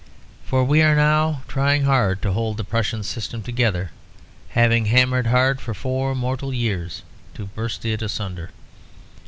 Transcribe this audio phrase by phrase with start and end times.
[0.45, 3.91] For we are now trying hard to hold the Prussian system together,
[4.57, 7.03] having hammered hard for four mortal years
[7.35, 8.49] to burst it asunder.